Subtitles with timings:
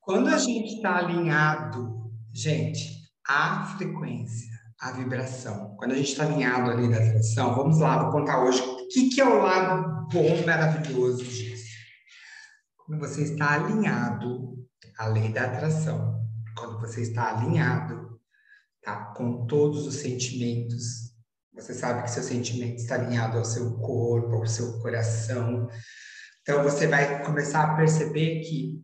[0.00, 6.70] Quando a gente está alinhado, gente, a frequência, a vibração, quando a gente está alinhado
[6.70, 10.46] ali da atração, vamos lá, vou contar hoje o que, que é o lado bom,
[10.46, 11.68] maravilhoso disso.
[12.76, 14.66] Quando você está alinhado
[14.98, 16.18] à lei da atração,
[16.56, 18.18] quando você está alinhado
[18.82, 21.10] tá, com todos os sentimentos,
[21.54, 25.68] você sabe que seu sentimento está alinhado ao seu corpo, ao seu coração.
[26.40, 28.82] Então você vai começar a perceber que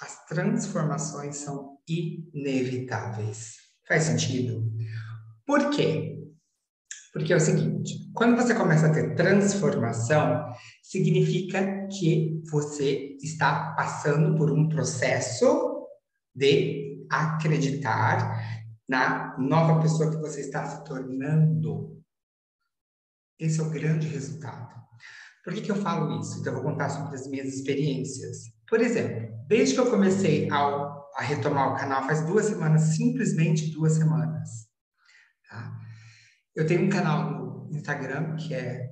[0.00, 3.56] as transformações são inevitáveis.
[3.86, 4.70] Faz sentido?
[5.46, 6.18] Por quê?
[7.12, 10.44] Porque é o seguinte: quando você começa a ter transformação,
[10.82, 15.86] significa que você está passando por um processo
[16.34, 18.40] de acreditar
[18.88, 21.98] na nova pessoa que você está se tornando.
[23.38, 24.76] Esse é o grande resultado.
[25.44, 26.40] Por que, que eu falo isso?
[26.40, 28.38] Então, eu vou contar sobre as minhas experiências.
[28.68, 33.94] Por exemplo, desde que eu comecei a retomar o canal, faz duas semanas, simplesmente duas
[33.94, 34.68] semanas.
[35.48, 35.72] Tá?
[36.54, 38.90] Eu tenho um canal no Instagram que é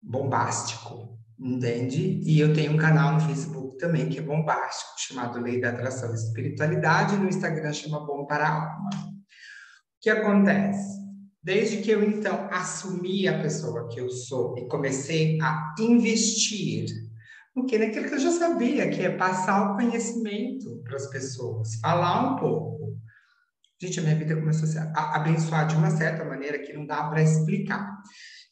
[0.00, 2.20] bombástico, entende?
[2.24, 6.12] E eu tenho um canal no Facebook também que é bombástico, chamado Lei da Atração
[6.12, 8.90] e Espiritualidade, no Instagram chama Bom para a Alma.
[8.90, 11.04] O que acontece?
[11.42, 16.86] Desde que eu então assumi a pessoa que eu sou e comecei a investir
[17.56, 21.76] no que naquilo que eu já sabia, que é passar o conhecimento para as pessoas,
[21.76, 22.98] falar um pouco.
[23.80, 27.04] Gente, a minha vida começou a se abençoar de uma certa maneira que não dá
[27.08, 27.90] para explicar.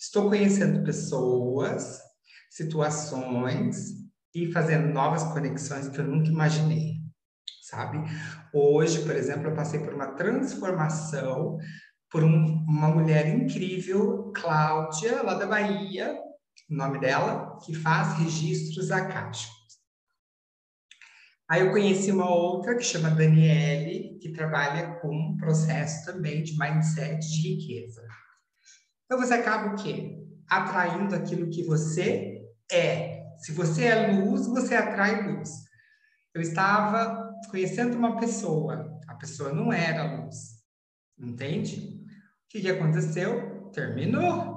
[0.01, 2.01] Estou conhecendo pessoas,
[2.51, 3.93] situações
[4.35, 6.95] e fazendo novas conexões que eu nunca imaginei,
[7.63, 7.99] sabe?
[8.55, 11.59] Hoje, por exemplo, eu passei por uma transformação
[12.11, 16.17] por um, uma mulher incrível, Cláudia, lá da Bahia,
[16.69, 19.55] o nome dela, que faz registros akáshicos.
[21.49, 26.59] Aí eu conheci uma outra que chama Daniele, que trabalha com um processo também de
[26.59, 28.03] mindset de riqueza.
[29.05, 30.25] Então você acaba o quê?
[30.49, 33.23] Atraindo aquilo que você é.
[33.39, 35.51] Se você é luz, você atrai luz.
[36.35, 40.65] Eu estava conhecendo uma pessoa, a pessoa não era luz.
[41.19, 41.95] Entende?
[42.55, 43.69] que, que aconteceu?
[43.73, 44.54] Terminou.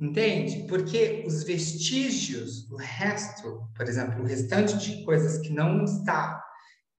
[0.00, 0.66] Entende?
[0.66, 6.42] Porque os vestígios, o resto, por exemplo, o restante de coisas que não está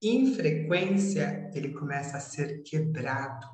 [0.02, 3.46] em frequência, ele começa a ser quebrado.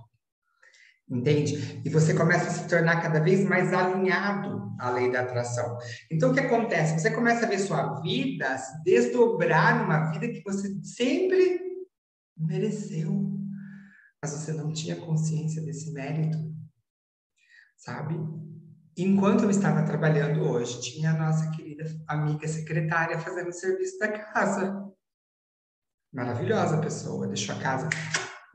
[1.09, 1.81] Entende?
[1.85, 5.79] E você começa a se tornar cada vez mais alinhado à lei da atração.
[6.11, 6.99] Então, o que acontece?
[6.99, 11.61] Você começa a ver sua vida se desdobrar numa vida que você sempre
[12.37, 13.37] mereceu
[14.27, 16.37] mas você não tinha consciência desse mérito,
[17.77, 18.17] sabe?
[18.99, 24.09] Enquanto eu estava trabalhando hoje, tinha a nossa querida amiga secretária fazendo o serviço da
[24.09, 24.91] casa.
[26.11, 27.91] Maravilhosa pessoa, deixou a casa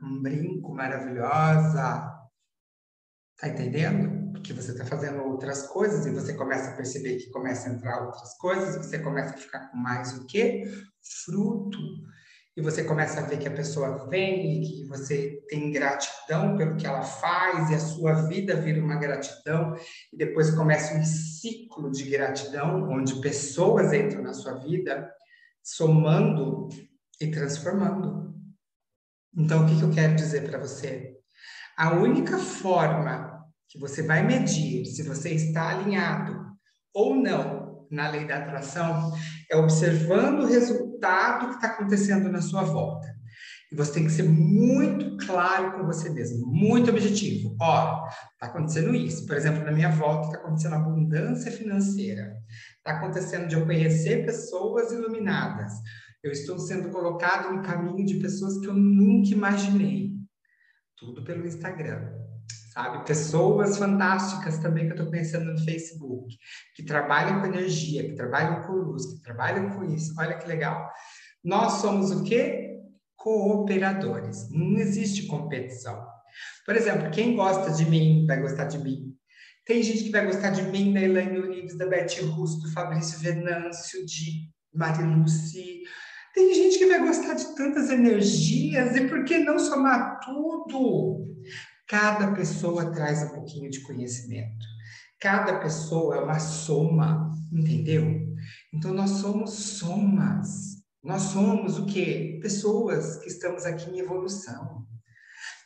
[0.02, 2.10] um brinco maravilhosa.
[3.38, 4.32] Tá entendendo?
[4.32, 8.04] Porque você está fazendo outras coisas e você começa a perceber que começa a entrar
[8.04, 10.64] outras coisas, você começa a ficar com mais o quê?
[11.24, 11.78] Fruto
[12.56, 16.76] e você começa a ver que a pessoa vem e que você tem gratidão pelo
[16.76, 19.74] que ela faz e a sua vida vira uma gratidão
[20.12, 25.10] e depois começa um ciclo de gratidão onde pessoas entram na sua vida
[25.62, 26.68] somando
[27.20, 28.34] e transformando.
[29.34, 31.16] Então, o que, eu quero dizer para você?
[31.76, 36.52] A única forma que você vai medir se você está alinhado
[36.92, 39.10] ou não na lei da atração
[39.50, 40.91] é observando o resultado
[41.48, 43.08] que está acontecendo na sua volta.
[43.70, 47.56] E você tem que ser muito claro com você mesmo, muito objetivo.
[47.60, 49.26] Ó, está acontecendo isso.
[49.26, 52.36] Por exemplo, na minha volta está acontecendo abundância financeira.
[52.76, 55.72] Está acontecendo de eu conhecer pessoas iluminadas.
[56.22, 60.12] Eu estou sendo colocado no caminho de pessoas que eu nunca imaginei.
[60.96, 62.21] Tudo pelo Instagram
[62.72, 63.04] sabe?
[63.04, 66.36] Pessoas fantásticas também que eu estou conhecendo no Facebook,
[66.74, 70.14] que trabalham com energia, que trabalham com luz, que trabalham com isso.
[70.18, 70.90] Olha que legal.
[71.44, 72.78] Nós somos o quê?
[73.16, 74.48] Cooperadores.
[74.50, 76.02] Não existe competição.
[76.64, 79.14] Por exemplo, quem gosta de mim vai gostar de mim.
[79.66, 83.18] Tem gente que vai gostar de mim, da Elaine Urives, da Beth Russo, do Fabrício
[83.20, 85.82] Venâncio, de Mariluce.
[86.34, 91.21] Tem gente que vai gostar de tantas energias, e por que não somar tudo?
[91.92, 94.64] Cada pessoa traz um pouquinho de conhecimento.
[95.20, 98.02] Cada pessoa é uma soma, entendeu?
[98.72, 100.82] Então nós somos somas.
[101.04, 102.38] Nós somos o quê?
[102.40, 104.86] Pessoas que estamos aqui em evolução.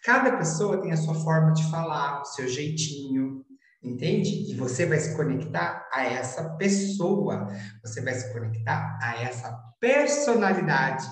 [0.04, 3.44] Cada pessoa tem a sua forma de falar, o seu jeitinho,
[3.80, 4.50] entende?
[4.50, 7.46] E você vai se conectar a essa pessoa,
[7.84, 11.06] você vai se conectar a essa personalidade,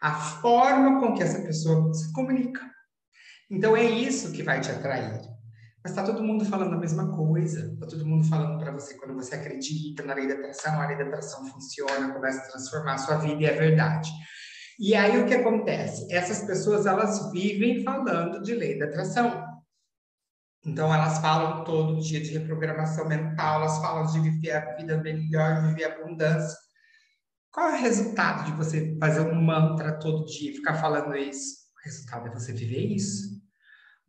[0.00, 2.74] a forma com que essa pessoa se comunica.
[3.50, 5.20] Então é isso que vai te atrair.
[5.82, 7.72] Mas está todo mundo falando a mesma coisa.
[7.72, 10.96] Está todo mundo falando para você quando você acredita na lei da atração, a lei
[10.96, 14.10] da atração funciona, começa a transformar a sua vida e é verdade.
[14.80, 16.12] E aí o que acontece?
[16.12, 19.44] Essas pessoas elas vivem falando de lei da atração.
[20.64, 25.68] Então elas falam todo dia de reprogramação mental, elas falam de viver a vida melhor,
[25.68, 26.58] viver abundância.
[27.52, 31.65] Qual é o resultado de você fazer um mantra todo dia e ficar falando isso?
[31.86, 33.40] Resultado é você viver isso.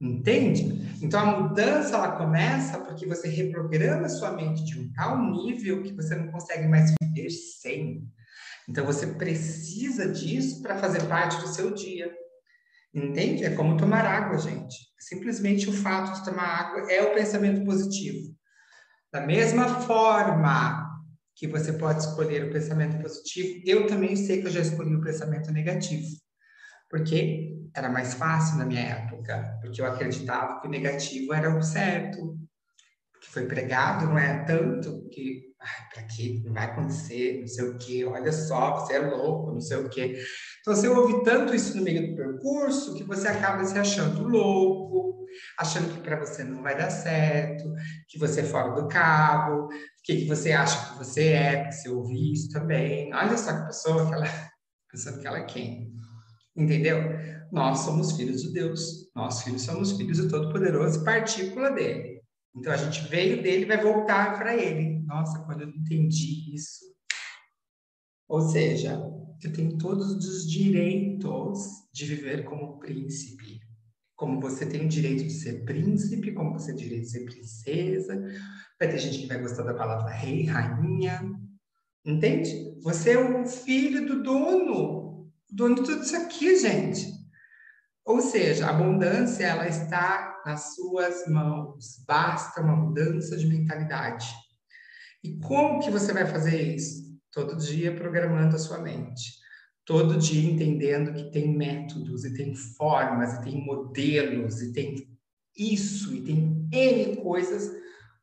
[0.01, 0.95] Entende?
[1.01, 5.94] Então a mudança ela começa porque você reprograma sua mente de um tal nível que
[5.94, 8.07] você não consegue mais viver sem.
[8.68, 12.12] Então você precisa disso para fazer parte do seu dia.
[12.94, 13.44] Entende?
[13.44, 14.75] É como tomar água, gente.
[15.00, 18.35] Simplesmente o fato de tomar água é o pensamento positivo.
[19.12, 20.88] Da mesma forma
[21.35, 25.01] que você pode escolher o pensamento positivo, eu também sei que eu já escolhi o
[25.01, 26.07] pensamento negativo.
[26.89, 31.61] Porque era mais fácil na minha época, porque eu acreditava que o negativo era o
[31.61, 32.37] certo,
[33.21, 35.47] que foi pregado, não é tanto que
[35.93, 39.61] para que não vai acontecer, não sei o que, olha só, você é louco, não
[39.61, 40.15] sei o que.
[40.61, 45.25] Então você ouve tanto isso no meio do percurso que você acaba se achando louco,
[45.59, 47.63] achando que para você não vai dar certo,
[48.07, 49.69] que você é fora do cabo, o
[50.03, 53.13] que, que você acha que você é, porque você ouve isso também.
[53.13, 54.25] Olha só que pessoa que ela,
[54.91, 55.91] pensando que ela é quem.
[56.57, 56.98] Entendeu?
[57.51, 59.12] Nós somos filhos de Deus.
[59.15, 62.21] Nós filhos somos filhos do Todo-Poderoso, partícula dele.
[62.56, 65.00] Então a gente veio dele e vai voltar para ele.
[65.06, 66.86] Nossa, quando eu entendi isso.
[68.27, 69.00] Ou seja,
[69.44, 71.59] eu tenho todos os direitos
[71.94, 73.59] de viver como príncipe.
[74.15, 77.25] Como você tem o direito de ser príncipe, como você tem o direito de ser
[77.25, 78.19] princesa.
[78.80, 81.21] Vai ter gente que vai gostar da palavra rei, rainha.
[82.04, 82.75] Entende?
[82.81, 84.96] Você é o filho do dono.
[85.49, 87.17] Dono de tudo isso aqui, gente.
[88.05, 92.03] Ou seja, a abundância ela está nas suas mãos.
[92.07, 94.27] Basta uma mudança de mentalidade.
[95.23, 97.17] E como que você vai fazer isso?
[97.31, 99.33] Todo dia programando a sua mente.
[99.85, 105.17] Todo dia entendendo que tem métodos e tem formas e tem modelos e tem
[105.57, 107.71] isso e tem N coisas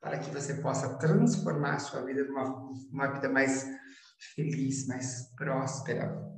[0.01, 3.67] para que você possa transformar a sua vida numa uma vida mais
[4.35, 6.34] feliz, mais próspera.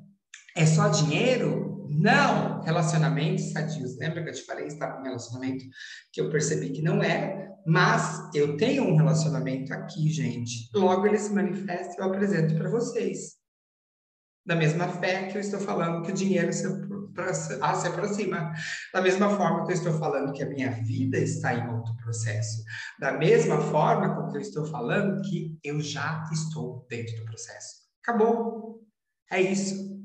[0.57, 1.87] É só dinheiro?
[1.91, 3.99] Não, relacionamentos sadios.
[3.99, 5.65] Lembra que eu te falei, estava em um relacionamento
[6.11, 10.71] que eu percebi que não era, mas eu tenho um relacionamento aqui, gente.
[10.75, 13.37] Logo ele se manifesta e eu apresento para vocês.
[14.47, 16.65] Da mesma fé que eu estou falando que o dinheiro se,
[17.61, 18.55] ah, se aproxima.
[18.95, 22.63] Da mesma forma que eu estou falando que a minha vida está em outro processo.
[22.99, 27.87] Da mesma forma com que eu estou falando que eu já estou dentro do processo.
[28.03, 28.81] Acabou.
[29.31, 29.96] É isso.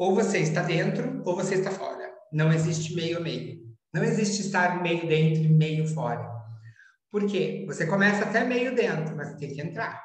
[0.00, 2.10] Ou você está dentro ou você está fora.
[2.32, 3.60] Não existe meio a meio.
[3.92, 6.26] Não existe estar meio dentro e meio fora.
[7.10, 7.66] Por quê?
[7.66, 10.02] Você começa até meio dentro, mas tem que entrar.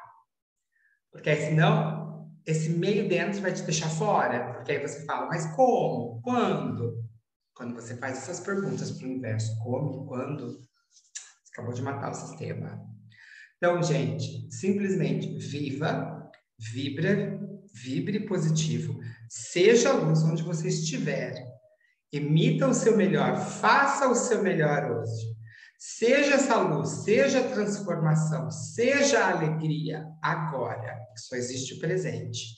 [1.10, 4.52] Porque senão, esse meio dentro vai te deixar fora.
[4.52, 6.20] Porque aí você fala, mas como?
[6.20, 7.02] Quando?
[7.54, 12.14] Quando você faz essas perguntas para o universo, como quando, você acabou de matar o
[12.14, 12.86] sistema.
[13.56, 17.40] Então, gente, simplesmente viva, vibra,
[17.72, 21.34] vibre positivo, Seja luz onde você estiver.
[22.12, 25.36] Emita o seu melhor, faça o seu melhor hoje.
[25.78, 30.96] Seja essa luz, seja a transformação, seja a alegria agora.
[31.16, 32.56] Só existe o presente.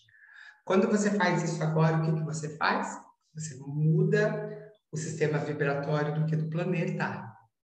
[0.64, 2.96] Quando você faz isso agora, o que, que você faz?
[3.34, 7.24] Você muda o sistema vibratório do que do planeta.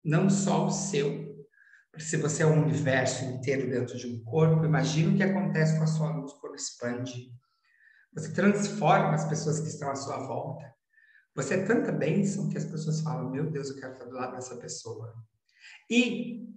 [0.03, 1.27] Não só o seu.
[1.97, 5.83] Se você é um universo inteiro dentro de um corpo, imagina o que acontece com
[5.83, 7.31] a sua luz quando expande
[8.13, 10.73] você transforma as pessoas que estão à sua volta.
[11.35, 14.35] Você é tanta bênção que as pessoas falam: Meu Deus, eu quero estar do lado
[14.35, 15.13] dessa pessoa.
[15.89, 16.47] E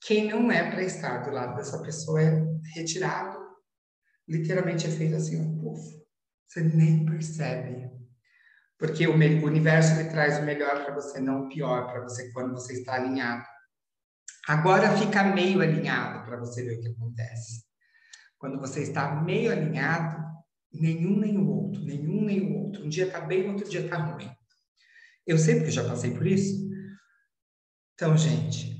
[0.00, 2.42] quem não é para estar do lado dessa pessoa é
[2.74, 3.38] retirado.
[4.26, 5.82] Literalmente é feito assim, um puf.
[6.48, 7.90] Você nem percebe.
[8.78, 12.54] Porque o, universo ele traz o melhor para você, não o pior para você quando
[12.54, 13.44] você está alinhado.
[14.48, 17.62] Agora fica meio alinhado para você ver o que acontece.
[18.38, 20.24] Quando você está meio alinhado,
[20.72, 22.84] Nenhum nem o outro, nenhum nem o outro.
[22.84, 24.30] Um dia está bem, outro dia está ruim.
[25.26, 26.68] Eu sei porque já passei por isso.
[27.94, 28.76] Então, gente,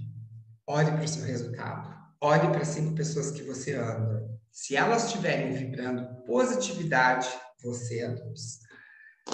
[0.66, 1.90] olhe para o seu resultado.
[2.20, 4.28] Olhe para cinco pessoas que você anda.
[4.52, 7.28] Se elas estiverem vibrando positividade,
[7.62, 8.58] você é luz.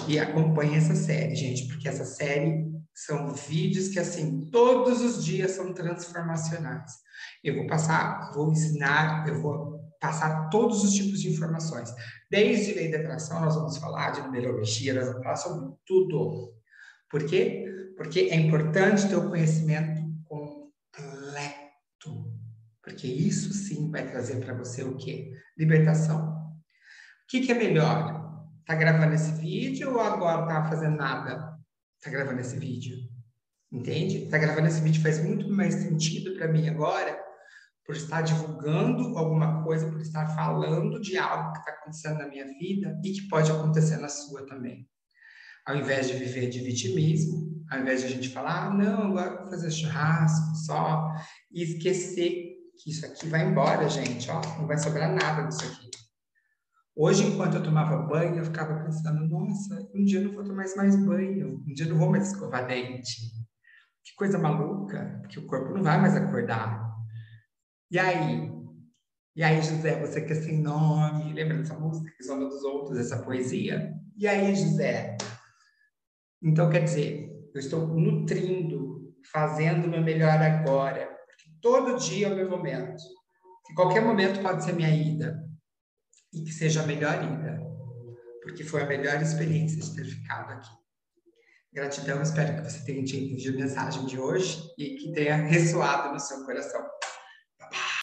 [0.07, 5.51] E acompanhe essa série, gente, porque essa série são vídeos que, assim, todos os dias
[5.51, 6.91] são transformacionais.
[7.43, 11.93] Eu vou passar, vou ensinar, eu vou passar todos os tipos de informações.
[12.29, 16.53] Desde lei da atração, nós vamos falar de numerologia, nós vamos falar sobre tudo.
[17.09, 17.65] Por quê?
[17.95, 22.31] Porque é importante ter o conhecimento completo.
[22.81, 25.33] Porque isso sim vai trazer para você o quê?
[25.57, 26.29] Libertação.
[26.29, 28.15] O que, que é melhor?
[28.65, 31.57] Tá gravando esse vídeo ou agora tá fazendo nada?
[32.01, 32.97] Tá gravando esse vídeo.
[33.71, 34.29] Entende?
[34.29, 37.26] Tá gravando esse vídeo faz muito mais sentido para mim agora
[37.87, 42.45] por estar divulgando alguma coisa, por estar falando de algo que está acontecendo na minha
[42.45, 44.85] vida e que pode acontecer na sua também.
[45.65, 49.37] Ao invés de viver de vitimismo, ao invés de a gente falar, ah, não, agora
[49.37, 51.13] vou fazer churrasco só,
[51.49, 55.89] e esquecer que isso aqui vai embora, gente, ó, não vai sobrar nada disso aqui.
[56.93, 60.65] Hoje, enquanto eu tomava banho, eu ficava pensando, nossa, um dia eu não vou tomar
[60.75, 63.21] mais banho, um dia eu não vou mais escovar dente.
[64.03, 66.86] Que coisa maluca, porque o corpo não vai mais acordar.
[67.89, 68.51] E aí?
[69.35, 72.97] E aí, José, você que é sem nome, lembra dessa música, que Zona dos Outros,
[72.97, 73.93] essa poesia?
[74.17, 75.15] E aí, José?
[76.41, 82.33] Então, quer dizer, eu estou nutrindo, fazendo o meu melhor agora, porque todo dia é
[82.33, 83.01] o meu momento.
[83.65, 85.47] Que qualquer momento pode ser minha ida,
[86.33, 87.61] e que seja a melhor ida,
[88.41, 90.69] porque foi a melhor experiência de ter ficado aqui.
[91.73, 96.19] Gratidão, espero que você tenha entendido a mensagem de hoje e que tenha ressoado no
[96.19, 96.96] seu coração.